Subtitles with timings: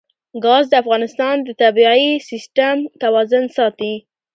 [0.43, 3.93] ګاز د افغانستان د طبعي سیسټم توازن ساتي.